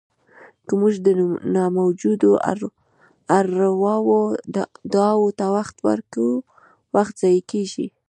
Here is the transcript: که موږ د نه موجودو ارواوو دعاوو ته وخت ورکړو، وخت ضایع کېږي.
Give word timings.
که 0.67 0.73
موږ 0.81 0.95
د 1.05 1.07
نه 1.55 1.63
موجودو 1.79 2.29
ارواوو 3.37 4.19
دعاوو 4.93 5.35
ته 5.39 5.45
وخت 5.57 5.75
ورکړو، 5.87 6.29
وخت 6.95 7.13
ضایع 7.21 7.41
کېږي. 7.51 7.87